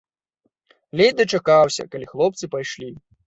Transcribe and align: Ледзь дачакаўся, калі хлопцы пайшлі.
Ледзь 1.01 1.17
дачакаўся, 1.19 1.83
калі 1.93 2.05
хлопцы 2.15 2.51
пайшлі. 2.57 2.89